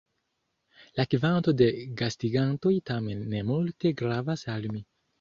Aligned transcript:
La 0.99 1.05
kvanto 1.11 1.53
de 1.59 1.69
gastigantoj 2.01 2.75
tamen 2.93 3.25
ne 3.37 3.47
multe 3.55 3.97
gravas 4.05 4.49
al 4.59 4.73
mi. 4.77 4.87